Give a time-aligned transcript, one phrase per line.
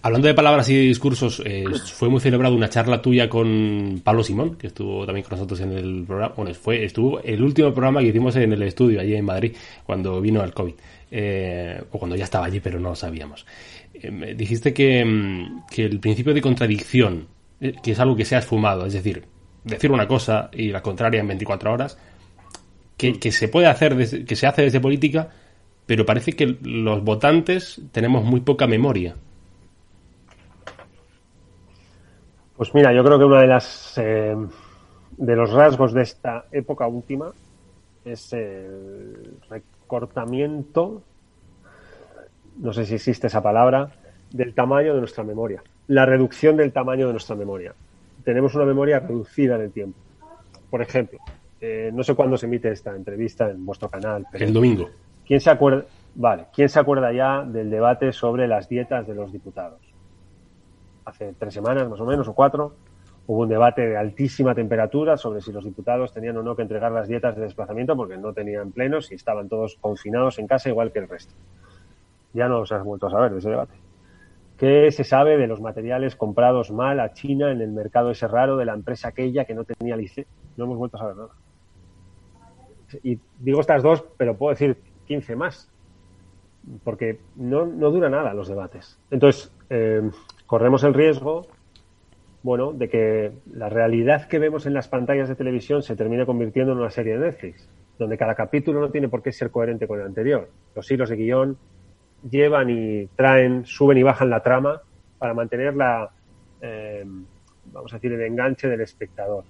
[0.00, 4.22] Hablando de palabras y de discursos, eh, fue muy celebrado una charla tuya con Pablo
[4.22, 6.34] Simón, que estuvo también con nosotros en el programa.
[6.36, 10.20] Bueno, fue, estuvo el último programa que hicimos en el estudio, allí en Madrid, cuando
[10.20, 10.74] vino el COVID.
[11.10, 13.44] Eh, o cuando ya estaba allí, pero no lo sabíamos.
[13.92, 17.26] Eh, dijiste que, mm, que, el principio de contradicción,
[17.58, 19.24] que es algo que se ha esfumado, es decir,
[19.64, 21.98] decir una cosa y la contraria en 24 horas,
[22.96, 25.30] que, que se puede hacer, que se hace desde política,
[25.86, 29.16] pero parece que los votantes tenemos muy poca memoria.
[32.58, 34.36] Pues mira, yo creo que uno de las eh,
[35.16, 37.30] de los rasgos de esta época última
[38.04, 41.00] es el recortamiento,
[42.56, 43.92] no sé si existe esa palabra,
[44.32, 45.62] del tamaño de nuestra memoria.
[45.86, 47.74] La reducción del tamaño de nuestra memoria.
[48.24, 50.00] Tenemos una memoria reducida en el tiempo.
[50.68, 51.20] Por ejemplo,
[51.60, 54.26] eh, no sé cuándo se emite esta entrevista en vuestro canal.
[54.32, 54.90] Pero el domingo.
[55.24, 55.84] ¿Quién se acuerda?
[56.16, 59.87] Vale, ¿quién se acuerda ya del debate sobre las dietas de los diputados?
[61.08, 62.74] Hace tres semanas más o menos, o cuatro,
[63.26, 66.92] hubo un debate de altísima temperatura sobre si los diputados tenían o no que entregar
[66.92, 70.92] las dietas de desplazamiento porque no tenían plenos y estaban todos confinados en casa igual
[70.92, 71.34] que el resto.
[72.32, 73.74] Ya no se ha vuelto a saber de ese debate.
[74.56, 78.56] ¿Qué se sabe de los materiales comprados mal a China en el mercado ese raro
[78.56, 80.32] de la empresa aquella que no tenía licencia?
[80.56, 81.30] No hemos vuelto a saber nada.
[83.02, 85.70] Y digo estas dos, pero puedo decir 15 más,
[86.82, 88.98] porque no, no dura nada los debates.
[89.10, 90.10] Entonces, eh,
[90.48, 91.46] corremos el riesgo,
[92.42, 96.72] bueno, de que la realidad que vemos en las pantallas de televisión se termine convirtiendo
[96.72, 97.68] en una serie de Netflix,
[97.98, 100.48] donde cada capítulo no tiene por qué ser coherente con el anterior.
[100.74, 101.58] Los hilos de guion
[102.28, 104.80] llevan y traen, suben y bajan la trama
[105.18, 106.08] para mantener la,
[106.62, 107.04] eh,
[107.66, 109.44] vamos a decir, el enganche del espectador,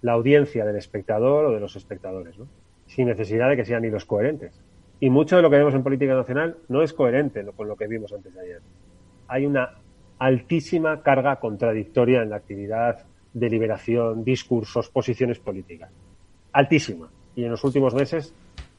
[0.00, 2.48] la audiencia del espectador o de los espectadores, ¿no?
[2.86, 4.58] sin necesidad de que sean hilos coherentes.
[5.00, 7.86] Y mucho de lo que vemos en política nacional no es coherente con lo que
[7.88, 8.60] vimos antes de ayer.
[9.28, 9.83] Hay una
[10.24, 15.90] altísima carga contradictoria en la actividad, deliberación, discursos, posiciones políticas.
[16.52, 17.10] Altísima.
[17.36, 18.32] Y en los últimos meses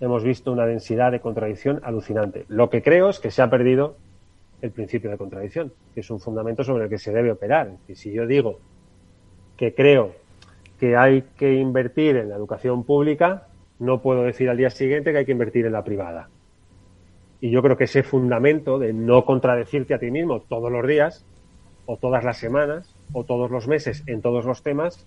[0.00, 2.44] hemos visto una densidad de contradicción alucinante.
[2.48, 3.96] Lo que creo es que se ha perdido
[4.62, 7.70] el principio de contradicción, que es un fundamento sobre el que se debe operar.
[7.86, 8.58] Y si yo digo
[9.56, 10.16] que creo
[10.80, 13.46] que hay que invertir en la educación pública,
[13.78, 16.30] no puedo decir al día siguiente que hay que invertir en la privada.
[17.40, 21.24] Y yo creo que ese fundamento de no contradecirte a ti mismo todos los días,
[21.86, 25.06] o todas las semanas, o todos los meses en todos los temas,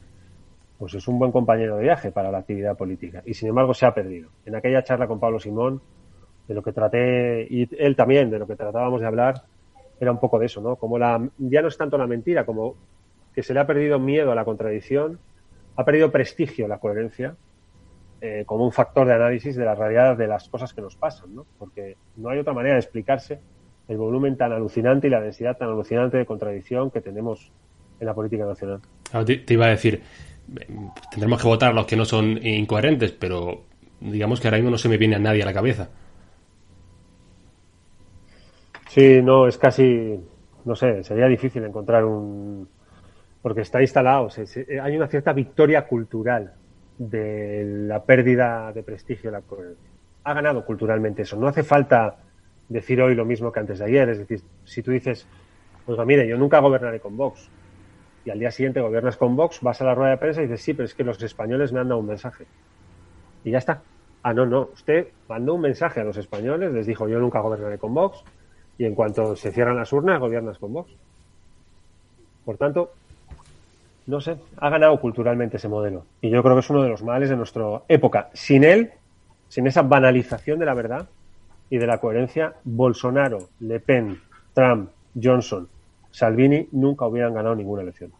[0.79, 3.21] pues es un buen compañero de viaje para la actividad política.
[3.23, 4.29] Y sin embargo se ha perdido.
[4.45, 5.79] En aquella charla con Pablo Simón,
[6.47, 9.43] de lo que traté, y él también, de lo que tratábamos de hablar,
[9.99, 10.77] era un poco de eso, ¿no?
[10.77, 12.75] Como la, ya no es tanto la mentira, como
[13.35, 15.19] que se le ha perdido miedo a la contradicción,
[15.75, 17.35] ha perdido prestigio la coherencia,
[18.23, 21.33] eh, como un factor de análisis de la realidad de las cosas que nos pasan,
[21.33, 21.47] ¿no?
[21.57, 23.39] Porque no hay otra manera de explicarse
[23.87, 27.51] el volumen tan alucinante y la densidad tan alucinante de contradicción que tenemos
[27.99, 28.79] en la política nacional.
[29.25, 30.03] te, iba a decir,
[31.09, 33.63] tendremos que votar los que no son incoherentes, pero
[33.99, 35.89] digamos que ahora mismo no se me viene a nadie a la cabeza.
[38.87, 40.19] Sí, no, es casi,
[40.65, 42.69] no sé, sería difícil encontrar un...
[43.41, 44.29] porque está instalado,
[44.83, 46.53] hay una cierta victoria cultural
[47.09, 49.89] de la pérdida de prestigio de la coherencia.
[50.23, 51.35] Ha ganado culturalmente eso.
[51.35, 52.17] No hace falta
[52.69, 54.09] decir hoy lo mismo que antes de ayer.
[54.09, 55.25] Es decir, si tú dices,
[55.83, 57.49] pues mire, yo nunca gobernaré con Vox,
[58.23, 60.61] y al día siguiente gobiernas con Vox, vas a la rueda de prensa y dices,
[60.61, 62.45] sí, pero es que los españoles me han dado un mensaje.
[63.43, 63.81] Y ya está.
[64.21, 64.69] Ah, no, no.
[64.71, 68.23] Usted mandó un mensaje a los españoles, les dijo, yo nunca gobernaré con Vox,
[68.77, 70.91] y en cuanto se cierran las urnas, gobiernas con Vox.
[72.45, 72.93] Por tanto,
[74.07, 76.05] no sé, ha ganado culturalmente ese modelo.
[76.21, 78.29] Y yo creo que es uno de los males de nuestra época.
[78.33, 78.91] Sin él,
[79.47, 81.07] sin esa banalización de la verdad
[81.69, 84.19] y de la coherencia, Bolsonaro, Le Pen,
[84.53, 84.89] Trump,
[85.21, 85.67] Johnson,
[86.11, 88.11] Salvini nunca hubieran ganado ninguna elección.